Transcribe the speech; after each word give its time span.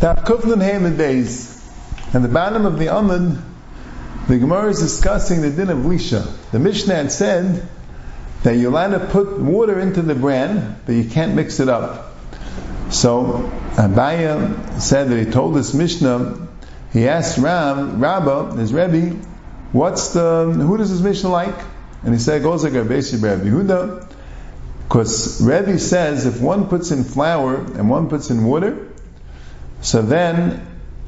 That 0.00 0.24
Kuflin 0.24 0.96
days. 0.96 1.56
And 2.12 2.24
the 2.24 2.28
bottom 2.28 2.66
of 2.66 2.78
the 2.78 2.86
Amud, 2.86 3.42
the 4.28 4.38
Gemara 4.38 4.70
is 4.70 4.78
discussing 4.78 5.42
the 5.42 5.50
din 5.50 5.70
of 5.70 5.78
Lisha. 5.78 6.24
The 6.52 6.60
Mishnah 6.60 6.94
had 6.94 7.10
said 7.10 7.66
that 8.44 8.56
you're 8.56 8.70
allowed 8.70 8.96
to 8.96 9.06
put 9.06 9.40
water 9.40 9.80
into 9.80 10.02
the 10.02 10.14
bran, 10.14 10.80
but 10.86 10.92
you 10.92 11.04
can't 11.04 11.34
mix 11.34 11.58
it 11.58 11.68
up. 11.68 12.14
So 12.90 13.50
Abaye 13.72 14.80
said 14.80 15.08
that 15.08 15.18
he 15.18 15.30
told 15.30 15.56
this 15.56 15.74
Mishnah, 15.74 16.46
he 16.92 17.08
asked 17.08 17.36
Ram, 17.38 17.98
Rabba, 17.98 18.54
his 18.56 18.72
Rebbe, 18.72 19.16
what's 19.72 20.12
the, 20.12 20.44
who 20.44 20.76
does 20.78 20.92
this 20.92 21.00
Mishnah 21.00 21.28
like? 21.28 21.56
And 22.04 22.14
he 22.14 22.20
said, 22.20 22.40
it 22.40 22.44
goes 22.44 22.62
like 22.62 22.74
a 22.74 22.84
basic 22.84 23.20
Rabbi 23.20 23.42
Yehuda, 23.42 24.08
because 24.84 25.42
Rebbe 25.42 25.78
says 25.80 26.24
if 26.24 26.40
one 26.40 26.68
puts 26.68 26.92
in 26.92 27.02
flour 27.02 27.56
and 27.56 27.90
one 27.90 28.08
puts 28.08 28.30
in 28.30 28.44
water, 28.44 28.88
so 29.80 30.02
then 30.02 30.66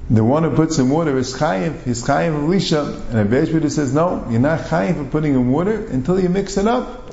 the 0.09 0.25
one 0.25 0.43
who 0.43 0.57
puts 0.57 0.79
in 0.79 0.91
water 0.91 1.16
is 1.16 1.34
chayiv, 1.34 1.84
he's 1.84 2.02
chayiv 2.02 2.34
of 2.34 2.51
lisha, 2.51 3.01
and 3.11 3.15
Rabbi 3.15 3.47
Yehuda 3.47 3.70
says, 3.70 3.95
no, 3.95 4.27
you're 4.28 4.41
not 4.41 4.61
chayiv 4.61 4.97
for 4.97 5.05
putting 5.05 5.34
in 5.34 5.51
water 5.51 5.87
until 5.87 6.19
you 6.19 6.28
mix 6.28 6.56
it 6.56 6.66
up. 6.66 7.12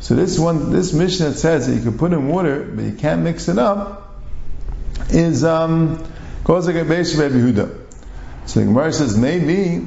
So 0.00 0.14
this 0.14 0.38
one, 0.38 0.70
this 0.70 0.92
Mishnah 0.92 1.34
says 1.34 1.66
that 1.66 1.74
you 1.74 1.82
can 1.82 1.98
put 1.98 2.12
in 2.12 2.28
water, 2.28 2.64
but 2.64 2.84
you 2.84 2.92
can't 2.92 3.22
mix 3.22 3.48
it 3.48 3.58
up, 3.58 4.16
is 5.10 5.44
um, 5.44 6.02
goes 6.44 6.66
like 6.66 6.76
Rabbi 6.76 7.02
Yehuda. 7.02 7.86
So 8.46 8.60
the 8.60 8.66
Gemara 8.66 8.92
says 8.94 9.18
maybe 9.18 9.86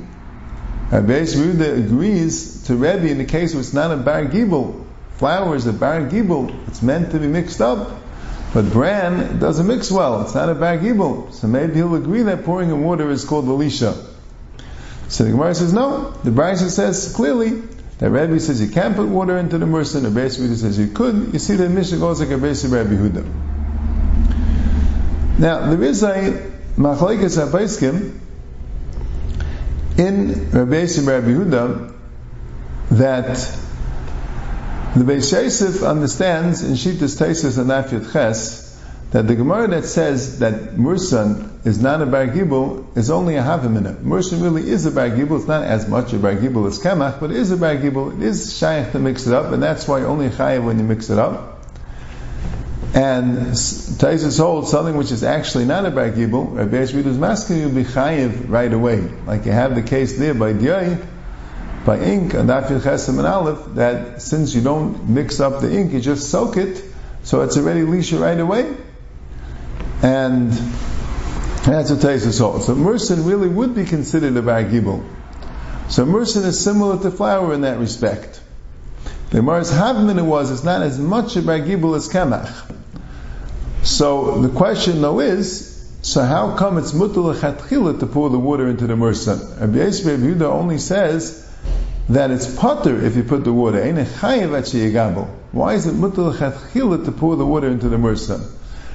Rabbi 0.91 1.21
Yehuda 1.21 1.85
agrees 1.85 2.63
to 2.67 2.75
Rebbe 2.75 3.09
in 3.09 3.17
the 3.17 3.25
case 3.25 3.53
where 3.53 3.61
it's 3.61 3.73
not 3.73 3.91
a 3.91 3.97
bar 3.97 4.25
gibel. 4.25 4.85
Flour 5.15 5.55
is 5.55 5.65
a 5.65 5.73
bar 5.73 6.01
gibel. 6.01 6.67
It's 6.67 6.81
meant 6.83 7.11
to 7.11 7.19
be 7.19 7.27
mixed 7.27 7.61
up. 7.61 7.99
But 8.53 8.71
bran 8.71 9.39
doesn't 9.39 9.65
mix 9.65 9.89
well. 9.89 10.23
It's 10.23 10.35
not 10.35 10.49
a 10.49 10.55
bar 10.55 10.77
gibel. 10.77 11.31
So 11.31 11.47
maybe 11.47 11.75
he'll 11.75 11.95
agree 11.95 12.23
that 12.23 12.43
pouring 12.43 12.69
in 12.69 12.83
water 12.83 13.09
is 13.09 13.23
called 13.23 13.45
Elisha. 13.45 13.95
So 15.07 15.23
the 15.23 15.31
Gemara 15.31 15.55
says 15.55 15.73
no. 15.73 16.11
The 16.23 16.31
Brisa 16.31 16.69
says 16.69 17.13
clearly 17.15 17.61
that 17.99 18.09
Rabbi 18.09 18.39
says 18.39 18.61
you 18.61 18.69
can't 18.69 18.95
put 18.95 19.07
water 19.07 19.37
into 19.37 19.57
the 19.57 19.65
and 19.65 19.75
Rabbi 19.75 19.85
Yehuda 19.85 20.55
says 20.55 20.79
you 20.79 20.87
could. 20.87 21.33
You 21.33 21.39
see 21.39 21.55
the 21.55 21.69
Mishnah 21.69 21.99
goes 21.99 22.19
like 22.19 22.29
a 22.29 22.37
base 22.37 22.65
Rabbi 22.65 22.91
Yehuda. 22.91 23.25
Now 25.37 25.69
there 25.69 25.83
is 25.83 26.03
a 26.03 26.51
machlekes 26.77 27.37
apaiskim 27.37 28.17
in 29.97 30.49
Rabbi 30.51 30.85
Yehuda 30.85 31.93
that 32.91 33.60
the 34.95 35.05
Beis 35.05 35.31
Yosef 35.31 35.83
understands 35.83 36.63
in 36.63 36.73
Shittas 36.73 37.17
Taisus 37.17 37.57
and 37.57 37.69
Nafyat 37.69 38.11
Ches 38.11 38.77
that 39.11 39.25
the 39.25 39.35
Gemara 39.35 39.69
that 39.69 39.85
says 39.85 40.39
that 40.39 40.75
Mursan 40.75 41.65
is 41.65 41.81
not 41.81 42.01
a 42.01 42.05
Bar 42.05 42.27
Gibel 42.27 42.85
is 42.97 43.09
only 43.09 43.35
a 43.35 43.41
half 43.41 43.63
a 43.63 43.69
minute. 43.69 44.03
Mursan 44.03 44.41
really 44.41 44.69
is 44.69 44.85
a 44.85 44.91
Bar 44.91 45.09
Gibel. 45.09 45.37
It's 45.37 45.47
not 45.47 45.63
as 45.63 45.87
much 45.87 46.11
a 46.11 46.17
Bar 46.17 46.35
Gibel 46.35 46.67
as 46.67 46.77
Kemach, 46.79 47.21
but 47.21 47.31
it 47.31 47.37
is 47.37 47.51
a 47.51 47.57
Bar 47.57 47.77
Gibel. 47.77 48.17
It 48.17 48.21
is 48.21 48.57
Shaykh 48.57 48.91
to 48.91 48.99
mix 48.99 49.27
it 49.27 49.33
up, 49.33 49.53
and 49.53 49.63
that's 49.63 49.87
why 49.87 50.01
only 50.01 50.27
Chayiv 50.27 50.65
when 50.65 50.77
you 50.77 50.83
mix 50.83 51.09
it 51.09 51.19
up. 51.19 51.59
And 52.93 53.37
Taisus 53.53 54.37
holds 54.37 54.71
something 54.71 54.97
which 54.97 55.11
is 55.11 55.23
actually 55.23 55.63
not 55.63 55.85
a 55.85 55.91
Bar 55.91 56.11
Gibel. 56.11 56.53
Rabbi 56.53 56.75
Yeshua 56.75 57.05
is 57.05 57.17
masking 57.17 57.59
you 57.59 57.69
be 57.69 57.85
Chayiv 57.85 58.49
right 58.49 58.71
away. 58.71 58.99
Like 59.25 59.45
you 59.45 59.53
have 59.53 59.73
the 59.75 59.83
case 59.83 60.17
there 60.17 60.33
by 60.33 60.51
Diyai, 60.51 61.05
by 61.85 61.99
ink, 61.99 62.33
and 62.33 62.49
Dafir 62.49 62.79
Chesem 62.79 63.17
and 63.17 63.27
Aleph, 63.27 63.75
that 63.75 64.21
since 64.21 64.53
you 64.53 64.61
don't 64.61 65.09
mix 65.09 65.39
up 65.39 65.61
the 65.61 65.75
ink, 65.75 65.93
you 65.93 65.99
just 65.99 66.29
soak 66.29 66.57
it, 66.57 66.83
so 67.23 67.41
it's 67.41 67.57
already 67.57 67.81
Lisha 67.81 68.19
right 68.19 68.39
away. 68.39 68.75
And 70.03 70.51
that's 70.51 71.91
what 71.91 71.99
Taisus 71.99 72.39
holds. 72.39 72.65
So 72.65 72.75
Mersin 72.75 73.27
really 73.27 73.47
would 73.47 73.75
be 73.75 73.85
considered 73.85 74.35
a 74.35 74.41
Bar 74.41 74.63
Gibel. 74.63 75.03
So 75.89 76.05
Mersin 76.05 76.45
is 76.45 76.63
similar 76.63 77.01
to 77.01 77.11
flour 77.11 77.53
in 77.53 77.61
that 77.61 77.77
respect. 77.79 78.41
The 79.29 79.37
Gemara's 79.37 79.71
Havmin 79.71 80.25
was, 80.25 80.51
it's 80.51 80.63
not 80.63 80.81
as 80.81 80.99
much 80.99 81.35
a 81.35 81.41
Bar 81.41 81.59
Gibel 81.59 81.95
as 81.95 82.09
Kemach. 82.09 82.75
So 83.83 84.41
the 84.41 84.49
question 84.49 85.01
though 85.01 85.19
is, 85.19 85.69
so 86.01 86.23
how 86.23 86.57
come 86.57 86.79
it's 86.79 86.93
mutal 86.93 87.99
to 87.99 88.07
pour 88.07 88.29
the 88.29 88.39
water 88.39 88.67
into 88.67 88.87
the 88.87 88.95
Mersin? 88.95 89.59
Rabbi 89.59 89.77
Yisrael 89.77 90.17
Yehuda 90.17 90.43
only 90.43 90.79
says 90.79 91.47
that 92.09 92.31
it's 92.31 92.53
potter 92.55 93.03
if 93.05 93.15
you 93.15 93.23
put 93.23 93.43
the 93.43 93.53
water. 93.53 93.79
Why 95.51 95.73
is 95.73 95.85
it 95.85 95.95
mutal 95.95 97.05
to 97.05 97.11
pour 97.11 97.35
the 97.35 97.45
water 97.45 97.67
into 97.67 97.89
the 97.89 97.97
Mersin? 97.97 98.41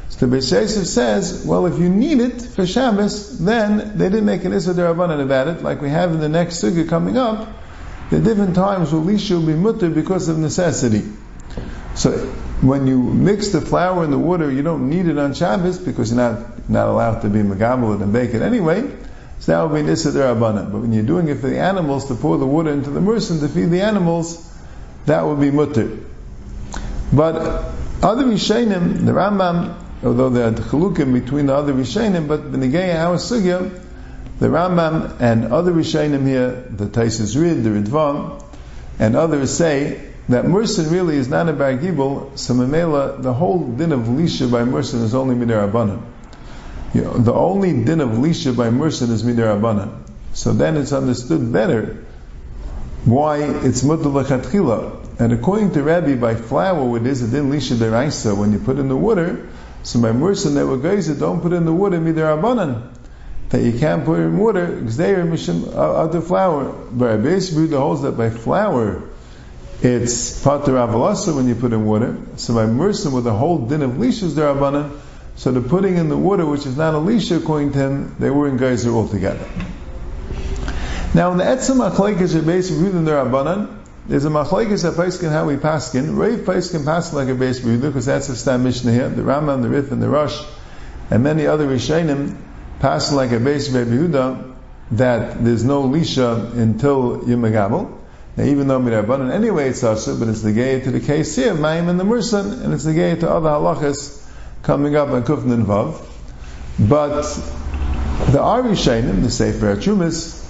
So 0.09 0.27
the 0.27 0.37
Beis 0.37 0.53
Yosef 0.53 0.87
says, 0.87 1.45
well, 1.45 1.67
if 1.67 1.79
you 1.79 1.89
need 1.89 2.21
it 2.21 2.41
for 2.41 2.67
Shabbos, 2.67 3.39
then 3.39 3.99
they 3.99 4.09
didn't 4.09 4.25
make 4.25 4.45
an 4.45 4.53
Issa 4.53 4.75
Derabanan 4.75 5.21
about 5.23 5.49
it, 5.49 5.63
like 5.63 5.81
we 5.81 5.91
have 5.91 6.13
in 6.13 6.21
the 6.21 6.29
next 6.29 6.63
Sukkah 6.63 6.89
coming 6.89 7.19
up. 7.19 7.49
The 8.11 8.21
different 8.21 8.55
times 8.55 8.93
where 8.93 9.03
Lisha 9.03 9.33
will 9.33 9.47
be 9.47 9.55
mutter 9.55 9.91
because 9.91 10.29
of 10.29 10.39
necessity. 10.39 11.03
So 11.97 12.13
when 12.61 12.87
you 12.87 13.03
mix 13.03 13.49
the 13.49 13.61
flour 13.61 14.05
and 14.05 14.13
the 14.13 14.19
water, 14.19 14.51
you 14.51 14.63
don't 14.63 14.89
need 14.89 15.07
it 15.07 15.19
on 15.19 15.35
Shabbos 15.35 15.79
because 15.79 16.13
you're 16.13 16.21
not, 16.21 16.69
not 16.71 16.89
allowed 16.89 17.23
to 17.23 17.29
be 17.29 17.41
megabel 17.41 18.01
and 18.01 18.13
bake 18.13 18.33
it 18.33 18.43
anyway. 18.43 18.89
So 19.39 19.53
that 19.53 19.63
would 19.63 19.75
be 19.75 19.81
an 19.81 19.89
Issa 19.89 20.13
Derabanan. 20.13 20.73
But 20.73 20.81
when 20.81 20.93
you're 20.93 21.05
doing 21.05 21.29
it 21.29 21.39
for 21.39 21.49
the 21.49 21.59
animals, 21.59 22.07
to 22.09 22.15
pour 22.15 22.39
the 22.39 22.47
water 22.47 22.71
into 22.71 22.91
the 22.91 23.01
merson 23.01 23.41
to 23.41 23.49
feed 23.49 23.71
the 23.71 23.83
animals, 23.83 24.53
that 25.07 25.25
would 25.25 25.41
be 25.41 25.51
mutter. 25.51 25.99
But 27.13 27.37
other 28.03 28.25
Rishonim, 28.25 29.05
the 29.05 29.13
Rambam, 29.13 29.75
although 30.03 30.31
there 30.31 30.49
are 30.49 30.53
chalukim 30.53 31.13
between 31.13 31.47
the 31.47 31.55
other 31.55 31.73
Rishonim, 31.73 32.29
but 32.29 32.51
Benigay 32.53 32.95
our 32.95 33.17
Sugya, 33.17 33.83
the 34.39 34.49
Rambam 34.49 35.21
and 35.21 35.53
other 35.53 35.73
Rishonim 35.73 36.27
here, 36.27 36.51
the 36.69 36.87
Taisus 36.87 37.41
Rid, 37.41 37.63
the 37.63 37.71
Ridvan, 37.71 38.43
and 38.99 39.17
others 39.17 39.57
say 39.57 40.11
that 40.29 40.45
Mersin 40.45 40.91
really 40.91 41.17
is 41.17 41.29
not 41.29 41.49
a 41.49 41.53
Bar 41.53 41.75
Gibel, 41.75 42.37
so 42.37 42.55
Mamela, 42.55 43.23
the 43.23 43.33
whole 43.33 43.67
din 43.67 43.93
of 43.93 44.01
Lisha 44.01 44.51
by 44.51 44.63
Mersin 44.63 45.03
is 45.03 45.15
only 45.15 45.35
Midar 45.37 45.71
Abanan. 45.71 46.03
You 46.97 47.03
know, 47.03 47.19
the 47.19 47.35
only 47.35 47.85
din 47.85 48.01
of 48.01 48.09
Lisha 48.11 48.57
by 48.57 48.71
Mersin 48.71 49.11
is 49.11 49.23
Midar 49.23 49.61
Abanan. 49.61 49.93
So 50.33 50.55
then 50.55 50.79
it's 50.79 50.93
understood 50.93 51.53
better 51.53 52.03
why 53.05 53.43
it's 53.43 53.83
Mutal 53.83 54.25
Lechatchila. 54.25 55.21
And 55.21 55.35
according 55.35 55.73
to 55.73 55.83
Rabbi, 55.83 56.15
by 56.15 56.37
flour, 56.37 56.97
it 56.97 57.07
is 57.07 57.23
a 57.23 57.29
din 57.29 57.51
Lisha 57.51 57.77
Deraisa, 57.77 58.35
when 58.35 58.53
you 58.53 58.59
put 58.59 58.79
in 58.79 58.89
the 58.89 58.97
water, 58.97 59.47
so 59.83 60.01
by 60.01 60.13
Mersin, 60.13 60.55
they 60.55 60.65
were 60.65 60.79
that 60.79 61.19
don't 61.21 61.43
put 61.43 61.53
in 61.53 61.67
the 61.67 61.73
water 61.73 61.99
Midar 61.99 62.41
Abanan 62.41 62.91
that 63.51 63.61
you 63.63 63.79
can't 63.79 64.07
put 64.07 64.19
in 64.19 64.39
water, 64.39 64.67
gzeir 64.67 65.23
mishim 65.29 65.69
uh, 65.69 66.05
of 66.05 66.13
the 66.13 66.23
flour. 66.23 66.73
But 66.91 67.19
Rabbi 67.19 67.29
Yehuda 67.29 67.79
holds 67.79 68.03
that 68.03 68.13
by 68.13 68.31
flour, 68.31 69.03
it's 69.83 70.43
pater 70.43 70.73
avalasa 70.73 71.37
when 71.37 71.47
you 71.47 71.57
put 71.57 71.75
in 71.75 71.85
water. 71.85 72.17
So 72.37 72.55
by 72.55 72.65
mersin 72.65 73.13
with 73.13 73.25
the 73.25 73.35
whole 73.35 73.67
din 73.67 73.83
of 73.83 73.93
lishas 73.93 74.31
derabanan, 74.31 74.99
so 75.37 75.53
the 75.53 75.61
putting 75.61 75.99
in 75.99 76.09
the 76.09 76.17
water, 76.17 76.47
which 76.47 76.65
is 76.65 76.77
not 76.77 76.95
a 76.95 76.99
lisha, 76.99 77.43
according 77.43 77.73
to 77.73 77.79
him, 77.79 78.17
they 78.19 78.31
were 78.31 78.49
in 78.49 78.57
geyser 78.57 78.91
altogether. 78.91 79.47
Now 81.15 81.33
in 81.33 81.39
the 81.39 81.45
etzem 81.45 81.77
machlekes 81.77 82.35
Rabbi 82.35 82.59
Yehuda 82.59 83.05
derabanan, 83.05 83.79
there's 84.09 84.25
a 84.25 84.29
machlekes 84.29 84.87
at 84.87 84.95
Paiskin 84.95 85.31
how 85.31 85.47
we 85.47 85.57
paskin. 85.57 86.17
Rav 86.17 86.41
Paiskin 86.41 86.85
paskin 86.85 87.13
like 87.15 87.29
a 87.29 87.35
base 87.35 87.61
Yehuda 87.61 87.83
because 87.83 88.07
that's 88.07 88.29
the 88.29 88.37
stam 88.37 88.65
mishnah 88.65 88.93
here. 88.93 89.09
The 89.09 89.23
Rambam, 89.23 89.63
the 89.63 89.69
Rif, 89.69 89.93
and 89.93 90.03
the 90.03 90.09
Rosh, 90.09 90.43
and 91.11 91.23
many 91.23 91.47
other 91.47 91.67
Rishonim 91.67 92.37
pass 92.81 93.13
like 93.13 93.33
a 93.33 93.41
base 93.41 93.69
Yehuda 93.69 94.55
that 94.93 95.45
there's 95.45 95.65
no 95.65 95.83
lisha 95.83 96.53
until 96.57 97.29
Yom 97.29 97.43
Now, 97.43 97.91
even 98.39 98.69
though 98.69 98.81
Mirabanan 98.81 99.33
anyway 99.33 99.69
it's 99.69 99.85
Asher, 99.85 100.15
but 100.15 100.29
it's 100.29 100.43
the 100.43 100.53
gay 100.53 100.81
to 100.81 100.91
the 100.91 101.01
case 101.01 101.37
here, 101.37 101.55
Mayim 101.55 101.89
and 101.89 102.01
the 102.01 102.05
Mursan, 102.05 102.63
and 102.65 102.73
it's 102.73 102.85
the 102.85 102.95
gay 102.95 103.17
to 103.17 103.31
other 103.31 103.51
halachas 103.51 104.26
coming 104.67 104.97
up 104.97 105.11
on 105.11 105.23
Kufn 105.23 105.53
and 105.53 105.65
Vav. 105.65 106.05
But 106.77 107.23
the 108.33 108.41
Ari 108.41 108.71
Shainim, 108.71 109.23
the 109.23 109.31
Sefer 109.31 109.77
Chumas, 109.77 110.43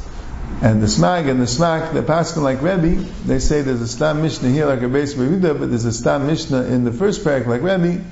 and 0.62 0.82
the 0.82 0.86
Smag 0.86 1.28
and 1.28 1.38
the 1.38 1.44
Smak, 1.44 1.92
they're 1.92 2.02
passing 2.02 2.42
like 2.42 2.62
Rebbe. 2.62 2.94
They 3.26 3.40
say 3.40 3.60
there's 3.60 3.82
a 3.82 3.86
Stam 3.86 4.22
Mishnah 4.22 4.48
here 4.48 4.64
like 4.64 4.80
a 4.80 4.88
base 4.88 5.12
Yehuda, 5.12 5.58
but 5.60 5.68
there's 5.68 5.84
a 5.84 5.92
Stam 5.92 6.26
Mishnah 6.26 6.62
in 6.62 6.84
the 6.84 6.92
first 6.92 7.24
parak 7.24 7.46
like 7.46 7.60
Rebbe, 7.60 8.02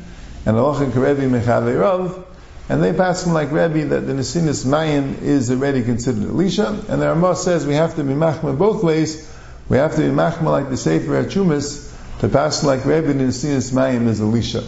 and 0.45 0.57
Alochan 0.59 0.91
Karebi 0.91 1.27
Mechavei 1.27 1.81
Rav, 1.81 2.23
and 2.69 2.83
they 2.83 2.93
pass 2.93 3.27
him 3.27 3.33
like 3.33 3.51
Rebbe 3.51 3.87
that 3.87 4.01
the 4.01 4.13
Nesinis 4.13 4.67
Mayan 4.67 5.21
is 5.23 5.51
already 5.51 5.83
considered 5.83 6.25
Elisha, 6.25 6.85
and 6.87 7.01
the 7.01 7.09
Ramah 7.09 7.35
says 7.35 7.67
we 7.67 7.75
have 7.75 7.97
to 7.97 8.05
be 8.05 8.13
machma 8.13 8.57
both 8.59 8.85
ways. 8.85 9.35
We 9.71 9.79
have 9.79 9.95
to 9.95 10.03
be 10.03 10.09
machma 10.09 10.51
like 10.51 10.69
the 10.69 10.77
Sefer 10.77 11.25
Achumas 11.25 11.91
to 12.21 12.29
pass 12.29 12.63
like 12.63 12.85
Rebbe 12.85 13.15
the 13.15 13.25
Nesinis 13.25 13.73
Mayan 13.73 14.07
is 14.07 14.21
Elisha. 14.21 14.65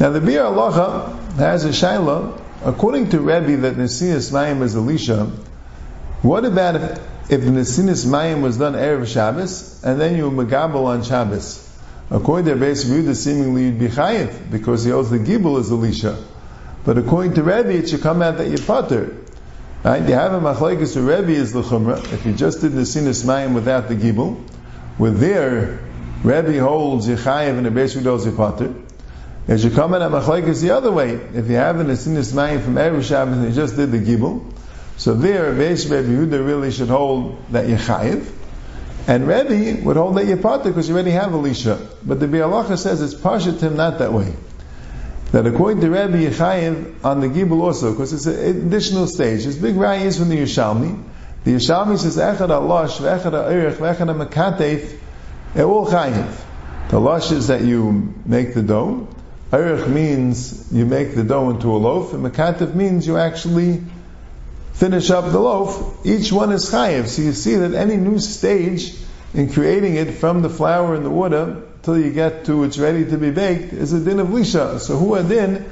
Now 0.00 0.10
the 0.10 0.20
Bir 0.20 0.42
Allah 0.42 1.18
has 1.36 1.64
a 1.64 1.70
shaila, 1.70 2.40
according 2.64 3.10
to 3.10 3.20
Rebbe 3.20 3.56
that 3.62 3.74
Nesinis 3.74 4.32
Mayan 4.32 4.62
is 4.62 4.76
Elisha, 4.76 5.24
what 6.22 6.44
about 6.44 6.76
if, 6.76 6.82
if 7.30 7.40
the 7.40 7.50
Nesinis 7.50 8.08
Mayan 8.08 8.40
was 8.40 8.58
done 8.58 8.74
Erev 8.74 9.08
Shabbos, 9.08 9.82
and 9.82 10.00
then 10.00 10.16
you 10.16 10.30
Megabal 10.30 10.84
on 10.84 11.02
Shabbos? 11.02 11.64
According 12.10 12.46
to 12.46 12.54
Rebbe 12.54 12.74
Yehuda, 12.74 13.16
seemingly 13.16 13.64
you'd 13.64 13.80
be 13.80 13.88
chayiv, 13.88 14.50
because 14.52 14.84
he 14.84 14.92
owes 14.92 15.10
the 15.10 15.18
Gibel 15.18 15.58
as 15.58 15.70
Elisha. 15.72 16.16
But 16.84 16.96
according 16.96 17.34
to 17.34 17.42
Rebbe, 17.42 17.70
it 17.70 17.88
should 17.88 18.00
come 18.00 18.22
out 18.22 18.38
that 18.38 18.48
you're 18.48 18.58
potter. 18.58 19.16
Right? 19.82 20.08
You 20.08 20.14
have 20.14 20.32
a 20.32 20.40
machlekes 20.40 20.94
to 20.94 21.02
Rebbe 21.02 21.30
is 21.32 21.52
the 21.52 21.62
chumrah. 21.62 22.12
If 22.12 22.24
you 22.24 22.34
just 22.34 22.60
did 22.60 22.72
the 22.72 22.86
sinus 22.86 23.24
mayim 23.24 23.52
without 23.52 23.88
the 23.88 23.96
gibel, 23.96 24.40
with 24.96 25.18
there, 25.18 25.80
Rebbe 26.22 26.60
holds 26.60 27.08
Yechayev 27.08 27.58
and 27.58 27.66
the 27.66 27.70
Beis 27.70 28.00
Rudos 28.00 28.36
potter. 28.36 28.74
It 29.48 29.58
should 29.58 29.74
come 29.74 29.94
out 29.94 30.02
a 30.02 30.10
machlekes 30.10 30.60
the 30.60 30.70
other 30.70 30.92
way. 30.92 31.14
If 31.14 31.48
you 31.48 31.56
have 31.56 31.80
an 31.80 31.94
sinus 31.96 32.32
mayim 32.32 32.62
from 32.62 32.74
Erev 32.74 33.02
Shabbos 33.02 33.38
and 33.38 33.48
you 33.48 33.52
just 33.52 33.76
did 33.76 33.90
the 33.90 33.98
gibel, 33.98 34.44
so 34.96 35.14
there, 35.14 35.50
Rebbe 35.52 35.72
Yehuda 35.72 36.46
really 36.46 36.70
should 36.70 36.88
hold 36.88 37.42
that 37.52 37.66
Yechayev. 37.66 38.30
And 39.06 39.26
Rebbe 39.26 39.84
would 39.84 39.96
hold 39.96 40.16
that 40.18 40.26
you're 40.26 40.36
potter 40.36 40.68
because 40.68 40.88
you 40.88 40.94
already 40.94 41.12
have 41.12 41.32
Elisha. 41.32 41.88
But 42.04 42.20
the 42.20 42.26
Bialacha 42.26 42.76
says 42.76 43.00
it's 43.00 43.14
Pashatim 43.14 43.74
not 43.74 43.98
that 43.98 44.12
way 44.12 44.34
that 45.32 45.46
according 45.46 45.80
to 45.82 45.90
Rabbi 45.90 46.24
Yechayev 46.24 47.04
on 47.04 47.20
the 47.20 47.28
Gibel 47.28 47.60
also, 47.60 47.92
because 47.92 48.12
it's 48.12 48.26
an 48.26 48.66
additional 48.66 49.06
stage. 49.06 49.44
This 49.44 49.56
big 49.56 49.76
rai 49.76 50.02
is 50.02 50.18
from 50.18 50.30
the 50.30 50.38
Yerushalmi. 50.38 51.02
The 51.44 51.52
Yerushalmi 51.52 51.98
says 51.98 52.16
Echad 52.16 52.48
Alosh, 52.48 52.98
Echad 53.00 53.32
Ha'erich, 53.32 53.76
Echad 53.76 54.08
Ha'makatef, 54.08 54.98
they're 55.54 55.66
all 55.66 55.86
Chayev. 55.86 56.44
The 56.88 56.98
Losh 56.98 57.32
is 57.32 57.48
that 57.48 57.60
you 57.60 58.14
make 58.24 58.54
the 58.54 58.62
dough. 58.62 59.08
Erich 59.50 59.88
means 59.88 60.70
you 60.70 60.84
make 60.84 61.14
the 61.14 61.24
dough 61.24 61.48
into 61.50 61.68
a 61.68 61.78
loaf, 61.78 62.12
and 62.12 62.22
Makatef 62.22 62.74
means 62.74 63.06
you 63.06 63.16
actually 63.16 63.82
finish 64.74 65.10
up 65.10 65.32
the 65.32 65.40
loaf. 65.40 66.04
Each 66.04 66.30
one 66.30 66.52
is 66.52 66.70
Chayev. 66.70 67.06
So 67.06 67.22
you 67.22 67.32
see 67.32 67.56
that 67.56 67.74
any 67.74 67.96
new 67.96 68.18
stage 68.18 68.94
in 69.32 69.50
creating 69.50 69.96
it 69.96 70.12
from 70.12 70.42
the 70.42 70.50
flour 70.50 70.94
and 70.94 71.04
the 71.04 71.10
water 71.10 71.62
till 71.82 71.98
you 71.98 72.12
get 72.12 72.44
to 72.46 72.64
it's 72.64 72.78
ready 72.78 73.04
to 73.06 73.16
be 73.16 73.30
baked 73.30 73.72
is 73.72 73.92
a 73.92 74.00
din 74.00 74.20
of 74.20 74.28
lisha. 74.28 74.78
So 74.78 74.96
who 74.96 75.16
din? 75.26 75.70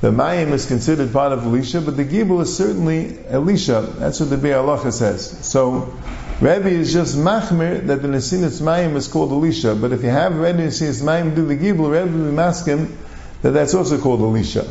The 0.00 0.10
mayim 0.10 0.50
is 0.50 0.66
considered 0.66 1.12
part 1.12 1.30
of 1.30 1.40
lisha, 1.40 1.84
but 1.84 1.96
the 1.96 2.04
gibel 2.04 2.40
is 2.42 2.56
certainly 2.56 3.24
elisha. 3.28 3.82
That's 3.98 4.18
what 4.18 4.30
the 4.30 4.36
Bialacha 4.36 4.92
says. 4.92 5.46
So 5.46 5.94
Rebbe 6.40 6.68
is 6.68 6.92
just 6.92 7.16
machmir 7.16 7.86
that 7.86 8.02
the 8.02 8.08
nesinus 8.08 8.60
mayim 8.60 8.96
is 8.96 9.06
called 9.06 9.30
elisha. 9.30 9.76
But 9.76 9.92
if 9.92 10.02
you 10.02 10.10
have 10.10 10.36
ready 10.36 10.64
nesinus 10.64 11.02
mayim 11.02 11.36
do 11.36 11.46
the 11.46 11.56
gibel, 11.56 11.88
Rebbe 11.88 12.10
will 12.10 12.30
be 12.30 12.32
masking 12.32 12.98
that 13.42 13.50
that's 13.50 13.74
also 13.74 14.00
called 14.00 14.20
elisha. 14.20 14.66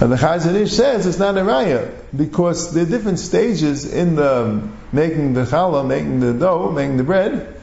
And 0.00 0.10
the 0.10 0.16
Chazon 0.16 0.54
Ish 0.56 0.72
says 0.72 1.06
it's 1.06 1.20
not 1.20 1.36
a 1.36 1.42
raya 1.42 1.94
because 2.16 2.74
there 2.74 2.82
are 2.82 2.86
different 2.86 3.20
stages 3.20 3.84
in 3.92 4.16
the 4.16 4.68
making 4.90 5.34
the 5.34 5.44
challah, 5.44 5.86
making 5.86 6.18
the 6.18 6.32
dough, 6.32 6.72
making 6.72 6.96
the 6.96 7.04
bread. 7.04 7.56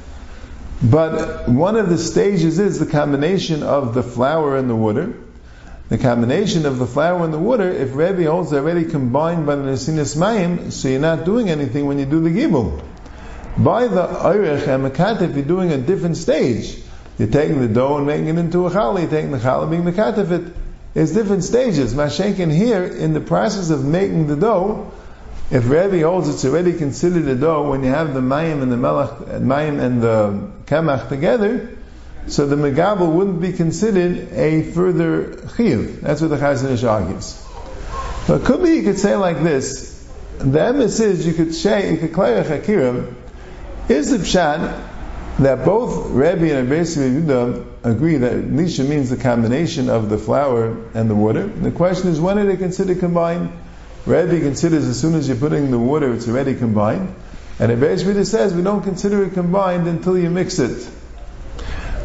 But 0.81 1.49
one 1.49 1.75
of 1.75 1.89
the 1.89 1.97
stages 1.97 2.57
is 2.57 2.79
the 2.79 2.85
combination 2.85 3.61
of 3.63 3.93
the 3.93 4.03
flour 4.03 4.55
and 4.55 4.69
the 4.69 4.75
water. 4.75 5.13
The 5.89 5.97
combination 5.97 6.65
of 6.65 6.77
the 6.77 6.87
flour 6.87 7.25
and 7.25 7.33
the 7.33 7.39
water, 7.39 7.69
if 7.69 7.93
Rebbe 7.95 8.23
holds 8.31 8.53
already 8.53 8.85
combined 8.85 9.45
by 9.45 9.55
the 9.55 9.63
Nesinis 9.63 10.15
Mayim, 10.15 10.71
so 10.71 10.87
you're 10.87 11.01
not 11.01 11.25
doing 11.25 11.49
anything 11.49 11.87
when 11.87 11.99
you 11.99 12.05
do 12.05 12.21
the 12.21 12.29
Gibel. 12.29 12.81
By 13.57 13.87
the 13.87 14.07
Eirech 14.07 14.67
and 14.67 14.85
Mekatif, 14.89 15.35
you're 15.35 15.43
doing 15.43 15.73
a 15.73 15.77
different 15.77 16.15
stage. 16.15 16.77
You're 17.19 17.27
taking 17.27 17.59
the 17.59 17.67
dough 17.67 17.97
and 17.97 18.07
making 18.07 18.29
it 18.29 18.37
into 18.37 18.65
a 18.65 18.71
challah, 18.71 19.01
you're 19.01 19.09
taking 19.09 19.31
the 19.31 19.39
challah 19.39 19.63
and 19.63 19.71
being 19.71 19.83
Mekatif 19.83 20.31
it. 20.31 20.53
It's 20.95 21.11
different 21.11 21.43
stages. 21.43 21.93
Mashenkin 21.93 22.51
here, 22.51 22.83
in 22.85 23.13
the 23.13 23.19
process 23.19 23.69
of 23.69 23.83
making 23.83 24.27
the 24.27 24.37
dough, 24.37 24.91
if 25.51 25.69
Rebbe 25.69 26.01
holds 26.01 26.29
it's 26.29 26.45
already 26.45 26.73
considered 26.73 27.27
a 27.27 27.35
dough 27.35 27.69
when 27.69 27.83
you 27.83 27.89
have 27.89 28.13
the 28.13 28.21
mayim 28.21 28.61
and 28.61 28.71
the 28.71 28.77
melach, 28.77 29.41
mayim 29.41 29.81
and 29.81 30.01
the 30.01 30.49
kamach 30.65 31.09
together, 31.09 31.77
so 32.27 32.47
the 32.47 32.55
megabel 32.55 33.11
wouldn't 33.11 33.41
be 33.41 33.51
considered 33.51 34.31
a 34.31 34.63
further 34.71 35.25
chiyuv. 35.25 35.99
That's 36.01 36.21
what 36.21 36.29
the 36.29 36.37
Chazon 36.37 36.71
Ish 36.71 36.83
argues. 36.83 37.45
But 38.27 38.45
could 38.45 38.63
be 38.63 38.75
you 38.75 38.83
could 38.83 38.99
say 38.99 39.15
like 39.15 39.43
this: 39.43 40.07
the 40.37 40.59
emes 40.59 41.01
is 41.01 41.27
you 41.27 41.33
could 41.33 41.53
say 41.53 41.91
you 41.91 41.97
could 41.97 42.13
chakirim 42.13 43.15
is 43.89 44.11
the 44.11 44.17
pshat 44.17 44.88
that 45.39 45.63
both 45.63 46.11
Rebbe 46.11 46.53
and 46.53 46.69
Rabbi 46.69 46.83
Yehuda 46.83 47.65
agree 47.83 48.17
that 48.17 48.33
lisha 48.33 48.87
means 48.87 49.09
the 49.09 49.17
combination 49.17 49.89
of 49.89 50.09
the 50.09 50.17
flour 50.17 50.77
and 50.93 51.09
the 51.09 51.15
water. 51.15 51.47
The 51.47 51.71
question 51.71 52.09
is 52.09 52.19
when 52.19 52.37
are 52.37 52.45
they 52.45 52.57
considered 52.57 52.99
combined? 52.99 53.51
Rebbe 54.05 54.41
considers 54.41 54.85
as 54.85 54.99
soon 54.99 55.15
as 55.15 55.27
you're 55.27 55.37
putting 55.37 55.71
the 55.71 55.79
water, 55.79 56.13
it's 56.13 56.27
already 56.27 56.55
combined. 56.55 57.15
And 57.57 57.71
Rebbe 57.71 58.25
says 58.25 58.53
we 58.53 58.63
don't 58.63 58.83
consider 58.83 59.23
it 59.23 59.33
combined 59.33 59.87
until 59.87 60.17
you 60.17 60.29
mix 60.29 60.59
it. 60.59 60.89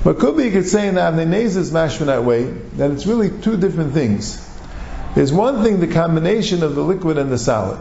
But 0.05 0.19
could 0.19 0.37
be 0.37 0.45
you 0.45 0.51
could 0.53 0.69
say 0.69 0.87
in 0.87 0.95
the 0.95 1.01
Avnei 1.01 1.27
mashman 1.27 2.07
that 2.07 2.25
way, 2.25 2.45
that 2.45 2.91
it's 2.93 3.07
really 3.07 3.31
two 3.31 3.57
different 3.57 3.95
things. 3.95 4.41
There's 5.15 5.33
one 5.33 5.63
thing, 5.63 5.81
the 5.81 5.89
combination 5.89 6.63
of 6.63 6.75
the 6.75 6.83
liquid 6.83 7.19
and 7.19 7.33
the 7.33 7.39
solid. 7.39 7.81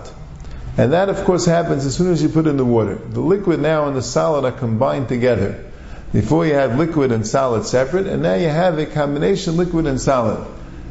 And 0.75 0.93
that, 0.93 1.09
of 1.09 1.23
course, 1.23 1.45
happens 1.45 1.85
as 1.85 1.95
soon 1.95 2.11
as 2.11 2.23
you 2.23 2.29
put 2.29 2.47
in 2.47 2.57
the 2.57 2.65
water. 2.65 2.95
The 2.95 3.19
liquid 3.19 3.59
now 3.59 3.87
and 3.87 3.95
the 3.95 4.01
solid 4.01 4.43
are 4.45 4.51
combined 4.51 5.07
together. 5.07 5.63
Before 6.11 6.45
you 6.45 6.53
had 6.53 6.77
liquid 6.77 7.11
and 7.11 7.27
solid 7.27 7.65
separate, 7.65 8.07
and 8.07 8.23
now 8.23 8.35
you 8.35 8.47
have 8.47 8.79
a 8.79 8.85
combination 8.85 9.57
liquid 9.57 9.85
and 9.85 10.01
solid. 10.01 10.45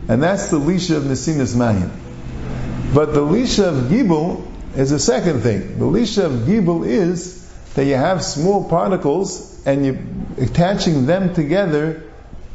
And 0.08 0.22
that's 0.22 0.50
the 0.50 0.58
lisha 0.58 0.96
of 0.96 1.04
Nesinas 1.04 1.54
Mayim. 1.56 1.90
But 2.94 3.14
the 3.14 3.20
lisha 3.20 3.68
of 3.68 3.90
gibel 3.90 4.46
is 4.76 4.92
a 4.92 4.98
second 4.98 5.40
thing. 5.40 5.78
The 5.78 5.84
lisha 5.84 6.24
of 6.24 6.32
gibel 6.46 6.86
is 6.86 7.40
that 7.74 7.84
you 7.84 7.94
have 7.94 8.22
small 8.22 8.68
particles 8.68 9.64
and 9.66 9.86
you're 9.86 9.98
attaching 10.38 11.06
them 11.06 11.34
together 11.34 12.02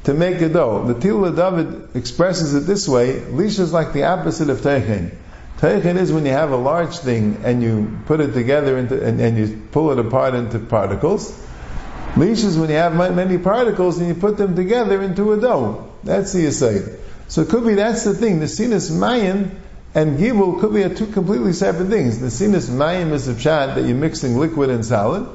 to 0.04 0.14
make 0.14 0.42
a 0.42 0.50
dough. 0.50 0.86
The 0.86 0.96
Tila 0.96 1.36
David 1.36 1.96
expresses 1.96 2.54
it 2.54 2.62
this 2.62 2.88
way: 2.88 3.20
lisha 3.20 3.60
is 3.60 3.74
like 3.74 3.94
the 3.94 4.04
opposite 4.04 4.50
of 4.50 4.60
teichin. 4.60 5.12
Teichin 5.58 5.98
is 5.98 6.12
when 6.12 6.26
you 6.26 6.32
have 6.32 6.52
a 6.52 6.58
large 6.58 6.98
thing 7.00 7.42
and 7.44 7.64
you 7.64 8.00
put 8.06 8.20
it 8.20 8.34
together 8.34 8.78
into, 8.78 9.04
and, 9.04 9.20
and 9.20 9.38
you 9.38 9.62
pull 9.72 9.92
it 9.92 10.00
apart 10.00 10.36
into 10.36 10.60
particles. 10.60 11.32
Lisha 12.14 12.46
is 12.46 12.58
when 12.58 12.70
you 12.70 12.76
have 12.76 12.96
many 12.96 13.38
particles 13.38 13.98
and 13.98 14.08
you 14.08 14.16
put 14.16 14.38
them 14.38 14.56
together 14.56 15.02
into 15.02 15.34
a 15.34 15.42
dough. 15.42 15.92
That's 16.04 16.32
the 16.34 16.46
aside. 16.46 17.00
So 17.28 17.42
it 17.42 17.50
could 17.50 17.66
be 17.66 17.76
that's 17.76 18.04
the 18.04 18.14
thing. 18.14 18.40
The 18.40 18.48
sinus 18.48 18.90
mayan 18.90 19.60
and 19.94 20.20
gibel 20.20 20.60
could 20.60 20.74
be 20.74 20.88
two 20.96 21.08
completely 21.08 21.54
separate 21.54 21.90
things. 21.90 22.20
The 22.20 22.30
sinus 22.30 22.70
mayim 22.70 23.12
is 23.12 23.28
a 23.28 23.34
pshat 23.34 23.76
that 23.76 23.86
you're 23.86 23.96
mixing 23.96 24.38
liquid 24.38 24.70
and 24.70 24.86
solid, 24.86 25.28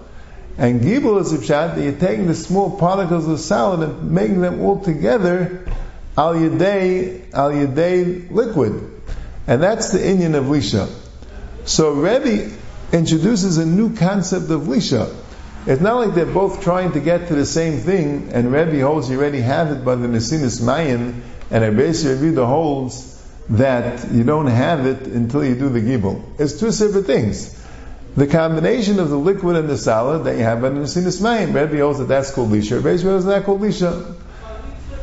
and 0.56 0.80
gibel 0.80 1.20
is 1.20 1.32
a 1.32 1.38
pshat 1.38 1.74
that 1.74 1.82
you're 1.82 1.92
taking 1.92 2.26
the 2.26 2.34
small 2.34 2.78
particles 2.78 3.26
of 3.26 3.40
solid 3.40 3.88
and 3.88 4.12
making 4.12 4.40
them 4.40 4.60
all 4.60 4.80
together 4.80 5.66
al 6.16 6.34
yaday 6.34 7.32
al 7.34 7.50
yaday 7.50 8.30
liquid, 8.30 9.01
and 9.46 9.62
that's 9.62 9.90
the 9.92 10.06
Indian 10.06 10.34
of 10.34 10.44
lisha. 10.44 10.88
So 11.64 11.92
Rebbe 11.92 12.52
introduces 12.92 13.58
a 13.58 13.66
new 13.66 13.96
concept 13.96 14.50
of 14.50 14.62
lisha. 14.62 15.14
It's 15.64 15.80
not 15.80 16.04
like 16.04 16.14
they're 16.14 16.26
both 16.26 16.62
trying 16.62 16.92
to 16.92 17.00
get 17.00 17.28
to 17.28 17.34
the 17.34 17.46
same 17.46 17.78
thing, 17.78 18.30
and 18.32 18.52
Rebbe 18.52 18.80
holds 18.80 19.08
you 19.08 19.18
already 19.18 19.40
have 19.40 19.70
it 19.70 19.84
by 19.84 19.94
the 19.94 20.08
Nesinis 20.08 20.60
Mayim, 20.60 21.20
and 21.50 21.76
Rebbe 21.78 22.20
Rebbe 22.20 22.44
holds 22.44 23.08
that 23.48 24.10
you 24.12 24.24
don't 24.24 24.46
have 24.46 24.86
it 24.86 25.06
until 25.06 25.44
you 25.44 25.54
do 25.54 25.68
the 25.68 25.80
gibel. 25.80 26.22
It's 26.38 26.58
two 26.58 26.72
separate 26.72 27.04
things. 27.04 27.58
The 28.16 28.26
combination 28.26 28.98
of 28.98 29.08
the 29.08 29.16
liquid 29.16 29.56
and 29.56 29.68
the 29.68 29.78
solid 29.78 30.24
that 30.24 30.36
you 30.36 30.42
have 30.42 30.62
in 30.64 30.80
the 30.80 30.88
sinus 30.88 31.20
mayim. 31.20 31.54
Rebbe 31.54 31.78
holds 31.80 31.98
that 31.98 32.08
that's 32.08 32.30
called 32.30 32.50
lisha. 32.50 32.82
Rebbe 32.82 33.02
holds 33.02 33.24
that 33.24 33.44
called 33.44 33.60
lisha. 33.60 34.16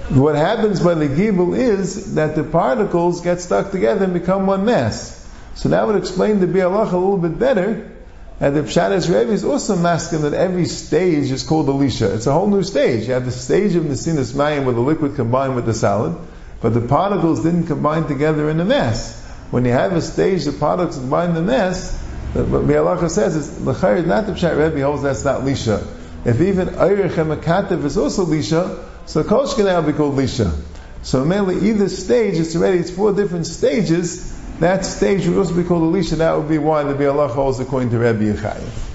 What 0.09 0.35
happens 0.35 0.79
by 0.79 0.95
the 0.95 1.07
gibel 1.07 1.57
is 1.57 2.15
that 2.15 2.35
the 2.35 2.43
particles 2.43 3.21
get 3.21 3.41
stuck 3.41 3.71
together 3.71 4.05
and 4.05 4.13
become 4.13 4.47
one 4.47 4.65
mass. 4.65 5.15
So 5.55 5.69
that 5.69 5.85
would 5.85 5.97
explain 5.97 6.39
the 6.39 6.47
Bialach 6.47 6.91
a 6.91 6.97
little 6.97 7.17
bit 7.17 7.37
better. 7.37 7.91
And 8.39 8.55
the 8.55 8.61
Pshadas 8.61 9.07
Rebbe 9.07 9.31
is 9.31 9.43
also 9.43 9.75
masking 9.75 10.21
that 10.21 10.33
every 10.33 10.65
stage 10.65 11.29
is 11.29 11.43
called 11.43 11.67
Elisha. 11.67 12.13
It's 12.15 12.25
a 12.25 12.33
whole 12.33 12.47
new 12.47 12.63
stage. 12.63 13.07
You 13.07 13.13
have 13.13 13.25
the 13.25 13.31
stage 13.31 13.75
of 13.75 13.87
the 13.87 13.95
sinus 13.95 14.31
mayim 14.31 14.65
where 14.65 14.73
the 14.73 14.81
liquid 14.81 15.15
combined 15.15 15.55
with 15.55 15.65
the 15.65 15.73
solid 15.73 16.17
but 16.61 16.73
the 16.73 16.81
particles 16.81 17.43
didn't 17.43 17.67
combine 17.67 18.07
together 18.07 18.49
in 18.49 18.59
a 18.59 18.65
mass. 18.65 19.25
When 19.51 19.65
you 19.65 19.71
have 19.71 19.93
a 19.93 20.01
stage, 20.01 20.45
the 20.45 20.51
particles 20.51 20.97
combine 20.97 21.29
in 21.29 21.35
the 21.35 21.41
mass, 21.41 21.97
what 22.33 22.67
Bialacha 22.67 23.09
says 23.09 23.35
is, 23.35 23.59
not 23.61 23.81
the 24.27 24.33
Pshat 24.33 24.57
Rebbe 24.57 24.83
holds 24.85 25.01
that's 25.01 25.23
not 25.23 25.41
Lisha. 25.41 25.85
If 26.25 26.41
even 26.41 26.67
Eirich 26.67 27.17
and 27.17 27.31
Makatev 27.31 27.83
is 27.85 27.97
also 27.97 28.25
Lisha, 28.25 28.85
so 29.09 29.23
Kosh 29.23 29.55
can 29.55 29.65
now 29.65 29.81
be 29.81 29.91
called 29.91 30.13
Lisha. 30.13 30.55
So 31.01 31.25
mainly 31.25 31.67
either 31.69 31.89
stage, 31.89 32.35
it's 32.35 32.55
already, 32.55 32.77
it's 32.77 32.91
four 32.91 33.11
different 33.11 33.47
stages, 33.47 34.37
that 34.59 34.85
stage 34.85 35.25
would 35.25 35.35
also 35.35 35.55
be 35.55 35.63
called 35.63 35.81
Elisha, 35.81 36.17
that 36.17 36.37
would 36.37 36.47
be 36.47 36.59
why 36.59 36.83
the 36.83 36.93
Bialacha 36.93 37.31
holds 37.31 37.59
according 37.59 37.89
to 37.89 37.97
Rabbi 37.97 38.25
Yechayev. 38.25 38.85